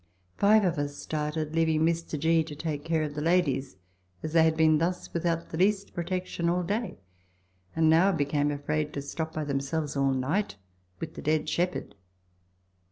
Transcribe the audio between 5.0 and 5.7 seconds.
without the